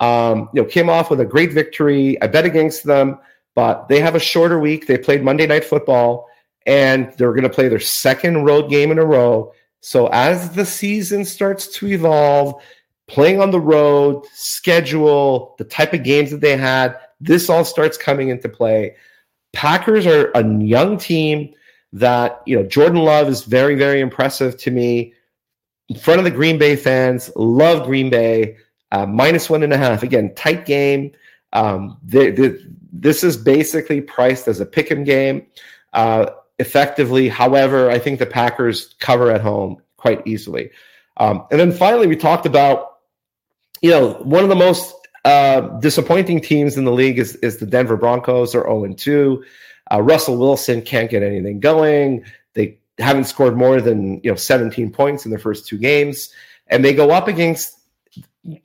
[0.00, 2.20] um, you know, came off with a great victory.
[2.22, 3.18] I bet against them
[3.58, 4.86] but they have a shorter week.
[4.86, 6.28] They played Monday Night Football,
[6.64, 9.52] and they're going to play their second road game in a row.
[9.80, 12.62] So as the season starts to evolve,
[13.08, 17.98] playing on the road, schedule, the type of games that they had, this all starts
[17.98, 18.94] coming into play.
[19.52, 21.52] Packers are a young team
[21.92, 25.14] that, you know, Jordan Love is very, very impressive to me.
[25.88, 28.56] In front of the Green Bay fans, love Green Bay.
[28.92, 30.04] Uh, minus one and a half.
[30.04, 31.10] Again, tight game.
[31.52, 32.56] Um, they, they,
[32.92, 35.46] this is basically priced as a pick 'em game.
[35.92, 36.26] Uh,
[36.58, 40.70] effectively, however, I think the Packers cover at home quite easily.
[41.18, 42.98] Um, and then finally, we talked about,
[43.80, 47.66] you know, one of the most uh, disappointing teams in the league is, is the
[47.66, 48.54] Denver Broncos.
[48.54, 49.44] Are 0 2.
[49.90, 52.24] Uh, Russell Wilson can't get anything going.
[52.54, 56.32] They haven't scored more than you know 17 points in their first two games,
[56.68, 57.77] and they go up against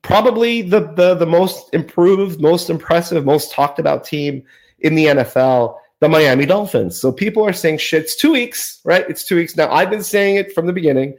[0.01, 4.43] probably the, the the most improved, most impressive, most talked about team
[4.79, 6.99] in the NFL, the Miami Dolphins.
[6.99, 8.03] So people are saying shit.
[8.03, 9.05] It's two weeks, right?
[9.09, 9.71] It's two weeks now.
[9.71, 11.17] I've been saying it from the beginning,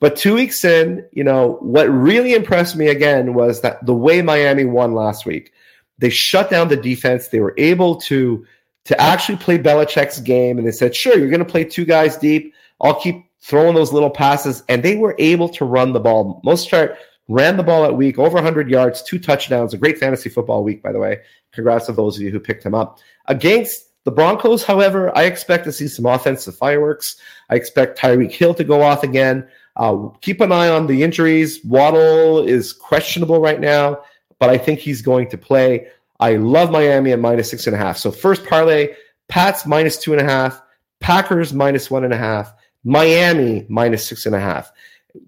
[0.00, 4.22] but two weeks in, you know, what really impressed me again was that the way
[4.22, 5.52] Miami won last week.
[5.98, 7.28] They shut down the defense.
[7.28, 8.44] They were able to
[8.84, 12.16] to actually play Belichick's game, and they said, "Sure, you're going to play two guys
[12.16, 12.54] deep.
[12.80, 16.42] I'll keep throwing those little passes," and they were able to run the ball.
[16.44, 16.96] Mostert
[17.28, 20.82] ran the ball at week, over 100 yards, two touchdowns, a great fantasy football week,
[20.82, 21.20] by the way.
[21.52, 22.98] Congrats to those of you who picked him up.
[23.26, 27.16] Against the Broncos, however, I expect to see some offensive fireworks.
[27.50, 29.48] I expect Tyreek Hill to go off again.
[29.74, 31.60] Uh, keep an eye on the injuries.
[31.64, 34.00] Waddle is questionable right now,
[34.38, 35.88] but I think he's going to play.
[36.20, 37.98] I love Miami at minus six and a half.
[37.98, 38.94] So first parlay,
[39.28, 40.62] Pats minus two and a half,
[41.00, 44.72] Packers minus one and a half, Miami minus six and a half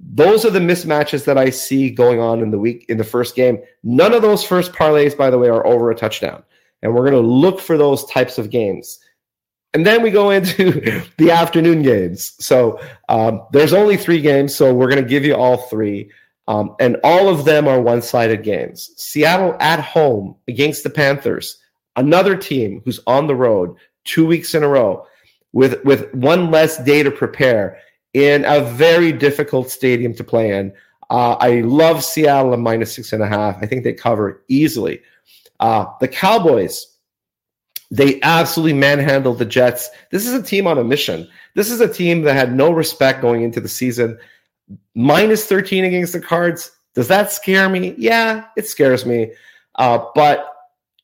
[0.01, 3.37] those are the mismatches that I see going on in the week in the first
[3.37, 3.59] game.
[3.83, 6.43] None of those first parlays, by the way, are over a touchdown.
[6.83, 8.99] And we're going to look for those types of games.
[9.75, 12.35] And then we go into the afternoon games.
[12.39, 16.11] So um, there's only three games, so we're going to give you all three.
[16.47, 18.91] Um, and all of them are one sided games.
[18.97, 21.59] Seattle at home against the Panthers,
[21.97, 25.07] another team who's on the road two weeks in a row
[25.53, 27.79] with, with one less day to prepare
[28.19, 30.73] in a very difficult stadium to play in.
[31.11, 33.57] Uh, I love Seattle at minus six and a half.
[33.63, 35.01] I think they cover easily.
[35.61, 36.87] Uh, the Cowboys,
[37.91, 39.89] they absolutely manhandled the Jets.
[40.11, 41.29] This is a team on a mission.
[41.55, 44.19] This is a team that had no respect going into the season.
[44.95, 46.73] Minus 13 against the Cards.
[46.95, 47.95] Does that scare me?
[47.97, 49.33] Yeah, it scares me.
[49.77, 50.58] Uh, but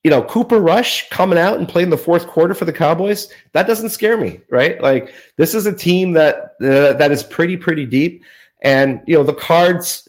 [0.04, 3.66] you know, Cooper Rush coming out and playing the fourth quarter for the Cowboys, that
[3.66, 4.80] doesn't scare me, right?
[4.80, 8.22] Like this is a team that uh, that is pretty pretty deep,
[8.60, 10.06] and you know the Cards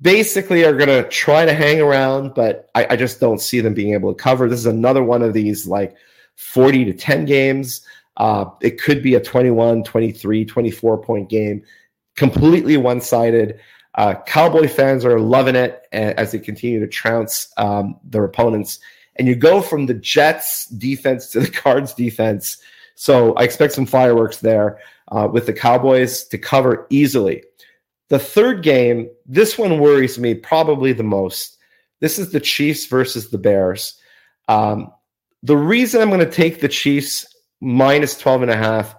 [0.00, 3.72] basically are going to try to hang around, but I, I, just don't see them
[3.72, 4.48] being able to cover.
[4.48, 5.96] This is another one of these like
[6.34, 7.86] 40 to 10 games.
[8.18, 11.62] Uh, it could be a 21, 23, 24 point game,
[12.16, 13.60] completely one sided.
[13.94, 18.80] Uh, Cowboy fans are loving it as they continue to trounce um, their opponents
[19.16, 22.58] and you go from the Jets defense to the Cards defense.
[22.94, 27.42] So I expect some fireworks there uh, with the Cowboys to cover easily.
[28.08, 31.58] The third game, this one worries me probably the most.
[32.00, 33.98] This is the Chiefs versus the Bears.
[34.48, 34.92] Um,
[35.42, 37.26] the reason I'm going to take the Chiefs
[37.60, 38.94] minus 12 and a half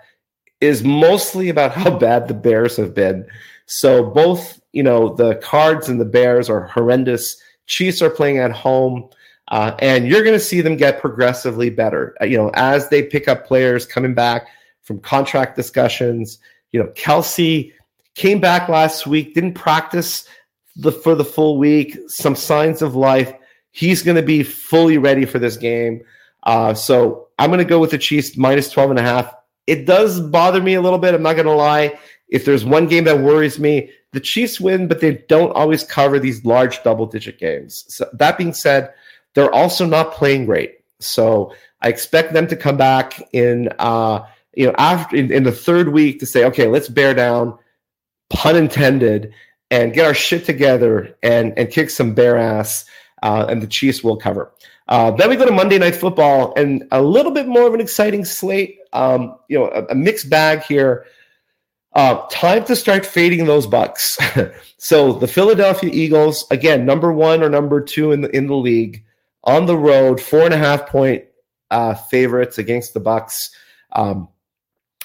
[0.62, 3.28] is mostly about how bad the Bears have been.
[3.68, 7.40] So both, you know, the Cards and the Bears are horrendous.
[7.68, 9.10] Chiefs are playing at home.
[9.50, 12.16] Uh, and you're going to see them get progressively better.
[12.22, 14.48] Uh, you know, as they pick up players coming back
[14.86, 16.38] from contract discussions.
[16.72, 17.74] You know, Kelce
[18.14, 20.28] came back last week, didn't practice
[20.76, 23.34] the for the full week, some signs of life.
[23.72, 26.02] He's going to be fully ready for this game.
[26.44, 29.34] Uh, so I'm going to go with the Chiefs minus 12 and a half.
[29.68, 31.14] It does bother me a little bit.
[31.14, 31.98] I'm not going to lie.
[32.30, 36.20] If there's one game that worries me, the Chiefs win, but they don't always cover
[36.20, 37.86] these large double digit games.
[37.88, 38.94] So that being said,
[39.36, 40.80] they're also not playing great.
[41.00, 45.52] So I expect them to come back in, uh, you know, after in, in the
[45.52, 47.60] third week to say, okay, let's bear down,
[48.30, 49.34] pun intended,
[49.70, 52.86] and get our shit together and and kick some bare ass.
[53.22, 54.52] Uh, and the Chiefs will cover.
[54.88, 57.82] Uh, then we go to Monday Night Football and a little bit more of an
[57.82, 58.78] exciting slate.
[58.94, 61.06] Um, you know, a, a, mixed bag here.
[61.94, 64.18] Uh, time to start fading those bucks.
[64.78, 69.05] so the Philadelphia Eagles, again, number one or number two in the in the league,
[69.46, 71.26] on the road, four and a half point
[71.72, 73.52] uh, favorites against the Bucks.
[73.92, 74.28] Um,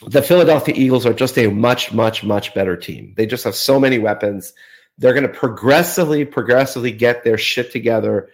[0.07, 3.15] the Philadelphia Eagles are just a much, much, much better team.
[3.17, 4.53] They just have so many weapons.
[4.99, 8.29] They're going to progressively, progressively get their shit together.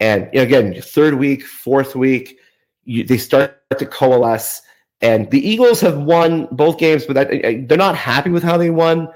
[0.00, 2.38] And you know, again, third week, fourth week,
[2.84, 4.62] you, they start to coalesce.
[5.00, 7.28] And the Eagles have won both games, but that,
[7.68, 9.08] they're not happy with how they won.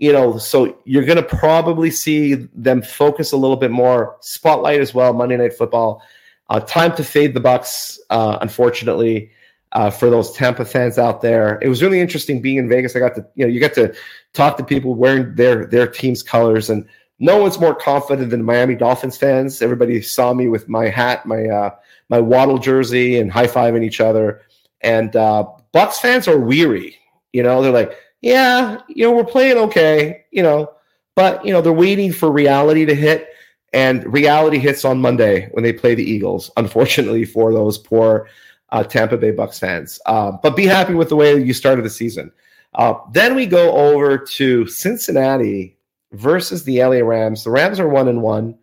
[0.00, 4.16] You know, so you're going to probably see them focus a little bit more.
[4.20, 6.02] Spotlight as well, Monday Night Football.
[6.48, 9.30] Uh, time to fade the Bucks, uh, unfortunately
[9.72, 11.58] uh, for those Tampa fans out there.
[11.62, 12.96] It was really interesting being in Vegas.
[12.96, 13.94] I got to, you know, you got to
[14.32, 16.86] talk to people wearing their their team's colors, and
[17.18, 19.62] no one's more confident than Miami Dolphins fans.
[19.62, 21.70] Everybody saw me with my hat, my uh,
[22.08, 24.42] my Waddle jersey, and high fiving each other.
[24.80, 26.96] And uh, Bucks fans are weary.
[27.32, 30.70] You know, they're like, yeah, you know, we're playing okay, you know,
[31.14, 33.28] but you know, they're waiting for reality to hit.
[33.72, 36.50] And reality hits on Monday when they play the Eagles.
[36.56, 38.28] Unfortunately for those poor
[38.70, 40.00] uh, Tampa Bay Bucks fans.
[40.06, 42.32] Uh, but be happy with the way you started the season.
[42.74, 45.76] Uh, then we go over to Cincinnati
[46.12, 47.44] versus the LA Rams.
[47.44, 48.56] The Rams are one and one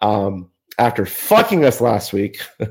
[0.00, 2.40] um, after fucking us last week.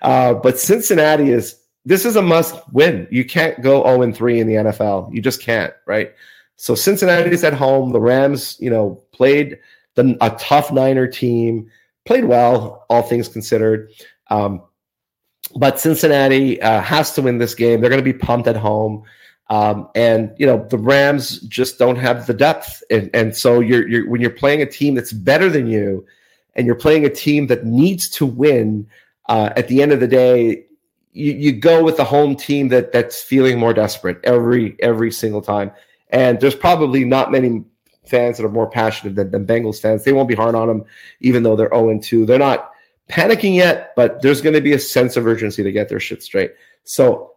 [0.00, 1.57] Uh, but Cincinnati is
[1.88, 3.08] this is a must win.
[3.10, 5.12] You can't go 0 and 3 in the NFL.
[5.12, 6.12] You just can't, right?
[6.56, 7.92] So Cincinnati is at home.
[7.92, 9.58] The Rams, you know, played
[9.94, 11.70] the, a tough Niner team,
[12.04, 13.90] played well, all things considered.
[14.28, 14.60] Um,
[15.56, 17.80] but Cincinnati uh, has to win this game.
[17.80, 19.04] They're going to be pumped at home.
[19.48, 23.88] Um, and you know the Rams just don't have the depth, and, and so you're,
[23.88, 26.04] you're when you're playing a team that's better than you,
[26.54, 28.86] and you're playing a team that needs to win.
[29.26, 30.66] Uh, at the end of the day,
[31.18, 35.42] you, you go with the home team that that's feeling more desperate every every single
[35.42, 35.72] time.
[36.10, 37.64] And there's probably not many
[38.06, 40.04] fans that are more passionate than, than Bengals fans.
[40.04, 40.84] They won't be hard on them,
[41.20, 42.24] even though they're 0 2.
[42.24, 42.70] They're not
[43.10, 46.22] panicking yet, but there's going to be a sense of urgency to get their shit
[46.22, 46.52] straight.
[46.84, 47.34] So,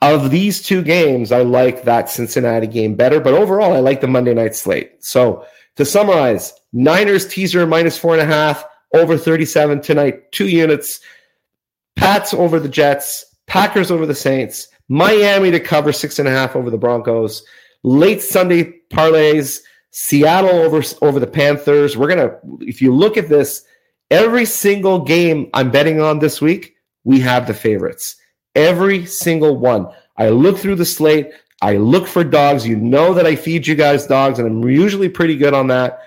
[0.00, 4.08] of these two games, I like that Cincinnati game better, but overall, I like the
[4.08, 5.04] Monday night slate.
[5.04, 11.00] So, to summarize, Niners teaser minus four and a half, over 37 tonight, two units.
[11.96, 16.56] Pats over the Jets, Packers over the Saints, Miami to cover six and a half
[16.56, 17.44] over the Broncos.
[17.84, 21.96] Late Sunday parlays, Seattle over over the Panthers.
[21.96, 23.64] We're gonna, if you look at this,
[24.12, 28.14] Every single game I'm betting on this week, we have the favorites.
[28.54, 29.86] Every single one.
[30.18, 31.32] I look through the slate.
[31.62, 32.68] I look for dogs.
[32.68, 36.00] You know that I feed you guys dogs, and I'm usually pretty good on that.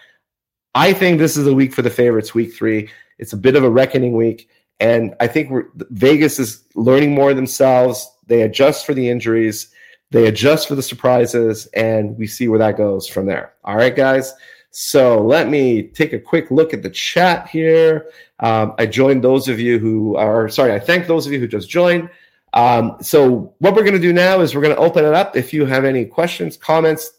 [0.75, 2.91] I think this is a week for the favorites, week three.
[3.17, 4.49] It's a bit of a reckoning week.
[4.79, 5.51] And I think
[5.91, 8.09] Vegas is learning more themselves.
[8.27, 9.69] They adjust for the injuries,
[10.11, 13.53] they adjust for the surprises, and we see where that goes from there.
[13.63, 14.33] All right, guys.
[14.71, 18.11] So let me take a quick look at the chat here.
[18.41, 20.73] Um, I joined those of you who are sorry.
[20.73, 22.09] I thank those of you who just joined.
[22.53, 25.35] Um, so what we're going to do now is we're going to open it up.
[25.35, 27.11] If you have any questions, comments,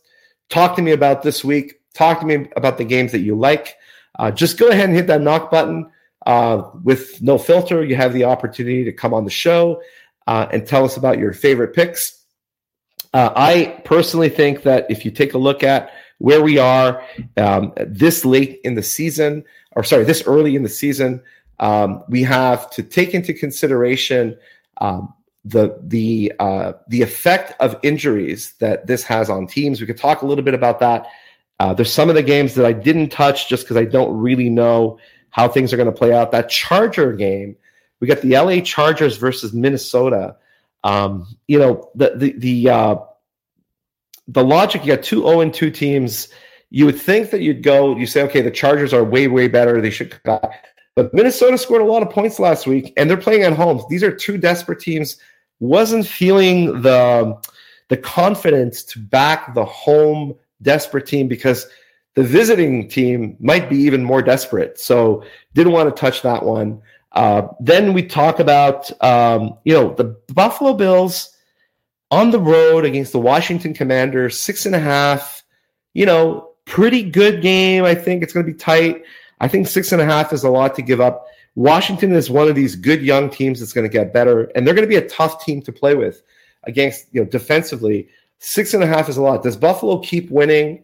[0.51, 1.81] talk to me about this week.
[1.95, 3.77] Talk to me about the games that you like.
[4.19, 5.91] Uh, just go ahead and hit that knock button.
[6.27, 9.81] Uh, with no filter, you have the opportunity to come on the show
[10.27, 12.25] uh, and tell us about your favorite picks.
[13.15, 17.03] Uh, I personally think that if you take a look at where we are
[17.37, 19.45] um, this late in the season,
[19.77, 21.23] or sorry, this early in the season,
[21.61, 24.37] um, we have to take into consideration
[24.81, 29.81] um, the the uh, the effect of injuries that this has on teams.
[29.81, 31.07] We could talk a little bit about that.
[31.61, 34.51] Uh, there's some of the games that I didn't touch just because I don't really
[34.51, 34.99] know
[35.31, 36.33] how things are going to play out.
[36.33, 37.57] That Charger game,
[38.01, 40.37] we got the LA Chargers versus Minnesota.
[40.85, 42.97] Um, you know the the the uh,
[44.29, 46.29] the logic you got two 0 and 2 teams.
[46.71, 49.81] You would think that you'd go, you say, okay, the Chargers are way, way better.
[49.81, 50.67] They should come back.
[50.97, 53.85] But Minnesota scored a lot of points last week, and they're playing at home.
[53.89, 55.19] These are two desperate teams.
[55.61, 57.39] Wasn't feeling the
[57.89, 61.67] the confidence to back the home desperate team because
[62.17, 64.81] the visiting team might be even more desperate.
[64.81, 65.23] So
[65.55, 66.83] didn't want to touch that one.
[67.13, 71.35] Uh, then we talk about um, you know the Buffalo Bills
[72.11, 75.45] on the road against the Washington Commanders, six and a half.
[75.95, 77.85] You know, pretty good game.
[77.85, 79.05] I think it's going to be tight.
[79.41, 81.27] I think six and a half is a lot to give up.
[81.55, 84.75] Washington is one of these good young teams that's going to get better, and they're
[84.75, 86.23] going to be a tough team to play with
[86.65, 87.07] against.
[87.13, 88.09] You know, defensively,
[88.39, 89.43] six and a half is a lot.
[89.43, 90.83] Does Buffalo keep winning?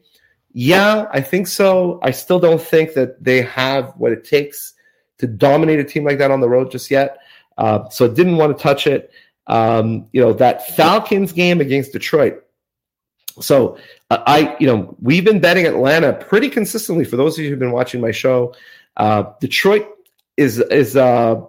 [0.53, 1.99] Yeah, I think so.
[2.03, 4.75] I still don't think that they have what it takes
[5.19, 7.19] to dominate a team like that on the road just yet.
[7.57, 9.11] Uh, so I didn't want to touch it.
[9.47, 12.45] Um, you know that Falcons game against Detroit.
[13.41, 13.79] So
[14.11, 17.05] uh, I, you know, we've been betting Atlanta pretty consistently.
[17.05, 18.55] For those of you who've been watching my show,
[18.97, 19.89] uh, Detroit
[20.37, 21.41] is is uh,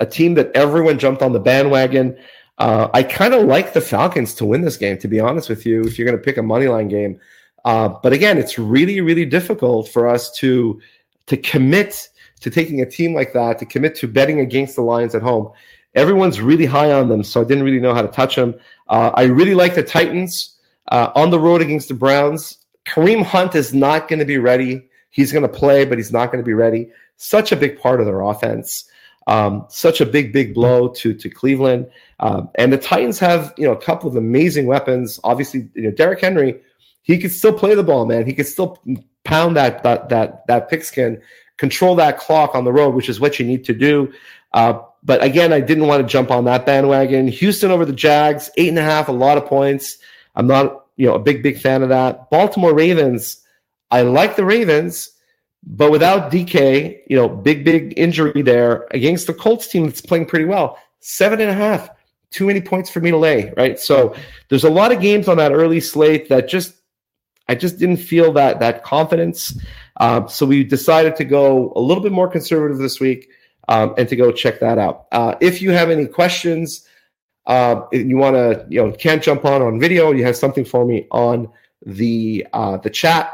[0.00, 2.16] a team that everyone jumped on the bandwagon.
[2.58, 5.66] Uh, I kind of like the Falcons to win this game, to be honest with
[5.66, 5.82] you.
[5.82, 7.18] If you're going to pick a money line game,
[7.64, 10.80] uh, but again, it's really really difficult for us to
[11.26, 12.08] to commit
[12.40, 15.50] to taking a team like that, to commit to betting against the Lions at home.
[15.94, 18.54] Everyone's really high on them, so I didn't really know how to touch them.
[18.88, 20.56] Uh, I really like the Titans
[20.90, 22.58] uh, on the road against the Browns.
[22.84, 24.88] Kareem Hunt is not going to be ready.
[25.10, 26.90] He's going to play, but he's not going to be ready.
[27.16, 28.88] Such a big part of their offense.
[29.26, 31.88] Um, such a big, big blow to to Cleveland.
[32.18, 35.20] Um, and the Titans have you know a couple of amazing weapons.
[35.22, 36.60] Obviously, you know Derrick Henry,
[37.02, 38.26] he could still play the ball, man.
[38.26, 38.78] He could still
[39.24, 41.20] pound that that that that pigskin
[41.58, 44.12] control that clock on the road, which is what you need to do.
[44.52, 47.28] Uh, but again, I didn't want to jump on that bandwagon.
[47.28, 49.98] Houston over the Jags, eight and a half, a lot of points.
[50.34, 52.30] I'm not, you know, a big, big fan of that.
[52.30, 53.42] Baltimore Ravens,
[53.90, 55.10] I like the Ravens,
[55.64, 60.26] but without JK, you know, big, big injury there against the Colts team that's playing
[60.26, 60.78] pretty well.
[61.00, 61.90] Seven and a half,
[62.30, 63.78] too many points for me to lay, right?
[63.78, 64.14] So
[64.48, 66.74] there's a lot of games on that early slate that just
[67.48, 69.58] I just didn't feel that that confidence.
[69.98, 73.30] Um, so we decided to go a little bit more conservative this week
[73.68, 75.06] um, and to go check that out.
[75.12, 76.86] Uh, if you have any questions,
[77.46, 80.84] uh, you want to, you know, can't jump on on video, you have something for
[80.84, 81.48] me on
[81.84, 83.32] the uh, the chat.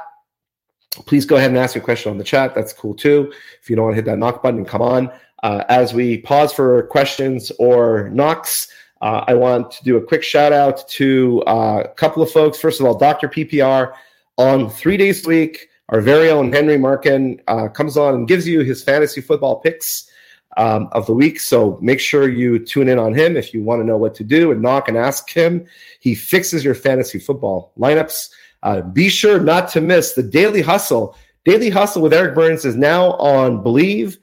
[1.07, 2.55] Please go ahead and ask your question on the chat.
[2.55, 3.33] That's cool too.
[3.63, 5.13] If you don't want to hit that knock button, come on.
[5.43, 8.69] Uh, as we pause for questions or knocks,
[9.01, 12.59] uh, I want to do a quick shout out to uh, a couple of folks.
[12.59, 13.29] First of all, Dr.
[13.29, 13.93] PPR
[14.37, 15.69] on three days a week.
[15.91, 20.11] Our very own Henry Markin uh, comes on and gives you his fantasy football picks
[20.57, 21.41] um, of the week.
[21.41, 24.25] So make sure you tune in on him if you want to know what to
[24.25, 25.67] do and knock and ask him.
[26.01, 28.29] He fixes your fantasy football lineups.
[28.63, 31.17] Uh, be sure not to miss the Daily Hustle.
[31.45, 34.19] Daily Hustle with Eric Burns is now on Bleav.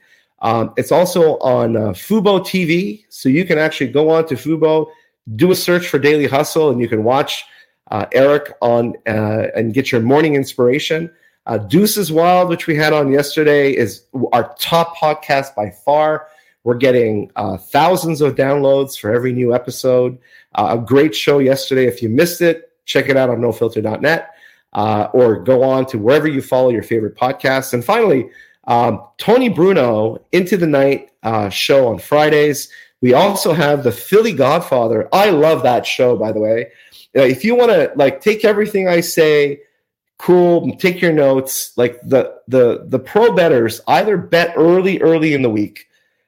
[0.46, 4.88] Um, it's also on uh, Fubo TV, so you can actually go on to Fubo,
[5.36, 7.44] do a search for Daily Hustle, and you can watch
[7.90, 11.12] uh, Eric on uh, and get your morning inspiration.
[11.48, 16.28] Uh, Deuces Wild, which we had on yesterday, is our top podcast by far.
[16.64, 20.16] We're getting uh, thousands of downloads for every new episode.
[20.54, 21.86] Uh, a great show yesterday.
[21.86, 24.30] If you missed it, check it out on nofilter.net
[24.74, 27.74] uh, or go on to wherever you follow your favorite podcasts.
[27.74, 28.30] And finally,
[28.68, 32.70] um, Tony Bruno, Into the Night uh, show on Fridays.
[33.02, 35.08] We also have the Philly Godfather.
[35.14, 36.72] I love that show, by the way.
[37.16, 39.62] Uh, if you want to like take everything I say,
[40.18, 41.74] cool, take your notes.
[41.78, 45.88] Like the the the pro betters either bet early, early in the week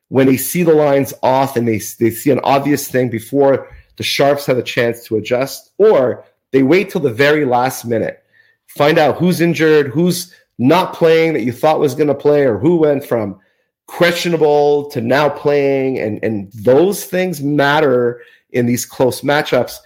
[0.10, 4.04] when they see the lines off and they they see an obvious thing before the
[4.04, 8.24] sharps have a chance to adjust, or they wait till the very last minute,
[8.68, 12.58] find out who's injured, who's not playing that you thought was going to play or
[12.58, 13.40] who went from
[13.88, 19.78] questionable to now playing and and those things matter in these close matchups.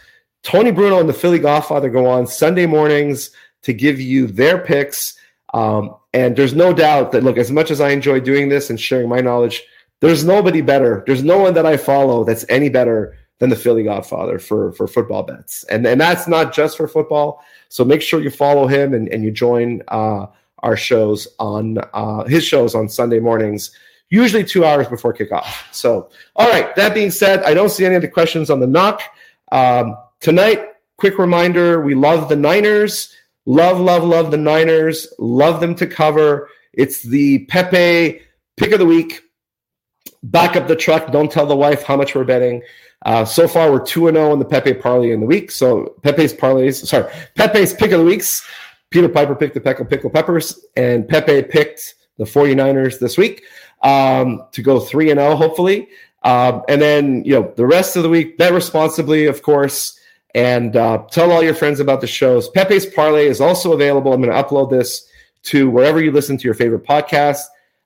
[0.44, 3.30] Tony bruno and the philly godfather go on sunday mornings
[3.62, 5.16] to give you their picks
[5.54, 8.80] um, and there's no doubt that look as much as i enjoy doing this and
[8.80, 9.62] sharing my knowledge
[10.00, 13.84] there's nobody better there's no one that i follow that's any better than the philly
[13.84, 15.64] godfather for for football bets.
[15.66, 19.24] And and that's not just for football so make sure you follow him and, and
[19.24, 20.28] you join uh,
[20.64, 23.72] our shows on uh, his shows on Sunday mornings,
[24.10, 25.46] usually two hours before kickoff.
[25.72, 26.76] So, all right.
[26.76, 29.02] That being said, I don't see any other questions on the knock
[29.52, 30.68] um, tonight.
[30.98, 33.16] Quick reminder: we love the Niners.
[33.46, 35.12] Love, love, love the Niners.
[35.18, 36.50] Love them to cover.
[36.74, 38.22] It's the Peppe
[38.58, 39.22] pick of the week.
[40.24, 41.12] Back up the truck.
[41.12, 42.62] Don't tell the wife how much we're betting.
[43.04, 45.50] Uh, so far, we're 2 0 in the Peppe parlay in the week.
[45.50, 48.48] So, Peppe's parlays, sorry, Peppe's pick of the weeks
[48.92, 53.44] Peter Piper picked the Peckle Pickle Peppers, and Peppe picked the 49ers this week
[53.82, 55.90] um, to go 3 and 0, hopefully.
[56.24, 59.98] Um, and then, you know, the rest of the week, bet responsibly, of course,
[60.36, 62.50] and uh, tell all your friends about the shows.
[62.50, 64.14] Peppe's Parlay is also available.
[64.14, 65.08] I'm going to upload this
[65.44, 67.42] to wherever you listen to your favorite podcast,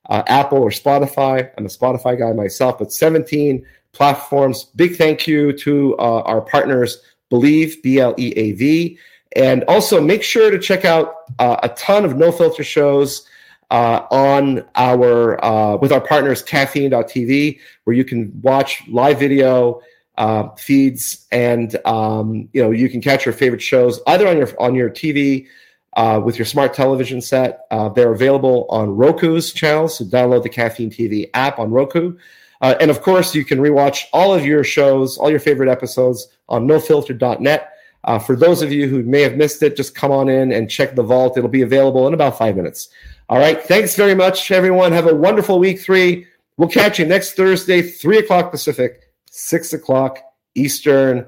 [0.09, 1.49] uh, Apple or Spotify.
[1.57, 4.65] I'm a Spotify guy myself, but 17 platforms.
[4.75, 7.01] Big thank you to uh, our partners,
[7.31, 8.99] Bleav, B L E A V.
[9.35, 13.27] And also make sure to check out uh, a ton of no filter shows
[13.71, 19.81] uh, on our uh, with our partners caffeine.tv where you can watch live video
[20.17, 24.49] uh, feeds and um, you know you can catch your favorite shows either on your
[24.61, 25.47] on your TV
[25.95, 27.61] uh, with your smart television set.
[27.71, 32.17] Uh, they're available on Roku's channels, so download the Caffeine TV app on Roku.
[32.61, 36.27] Uh, and of course, you can rewatch all of your shows, all your favorite episodes
[36.47, 37.71] on nofilter.net.
[38.05, 40.69] Uh, for those of you who may have missed it, just come on in and
[40.69, 41.37] check the vault.
[41.37, 42.89] It'll be available in about five minutes.
[43.29, 43.61] All right.
[43.63, 44.91] Thanks very much, everyone.
[44.91, 46.27] Have a wonderful week three.
[46.57, 50.19] We'll catch you next Thursday, 3 o'clock Pacific, 6 o'clock
[50.53, 51.27] Eastern.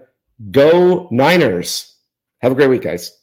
[0.52, 1.96] Go Niners.
[2.40, 3.18] Have a great week, guys.